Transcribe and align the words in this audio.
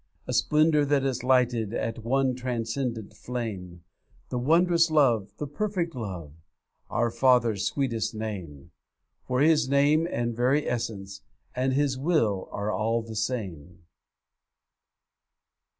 A 0.25 0.33
splendour 0.33 0.83
that 0.85 1.03
is 1.03 1.23
lighted 1.23 1.75
At 1.75 2.03
one 2.03 2.33
transcendent 2.33 3.13
flame, 3.13 3.83
The 4.29 4.39
wondrous 4.39 4.89
Love, 4.89 5.29
the 5.37 5.45
perfect 5.45 5.93
Love, 5.93 6.33
Our 6.89 7.11
Father's 7.11 7.67
sweetest 7.67 8.15
name; 8.15 8.71
For 9.27 9.41
His 9.41 9.69
Name 9.69 10.07
and 10.09 10.35
very 10.35 10.67
Essence 10.67 11.21
And 11.55 11.73
His 11.73 11.99
Will 11.99 12.49
are 12.51 12.71
all 12.71 13.03
the 13.03 13.15
same! 13.15 13.83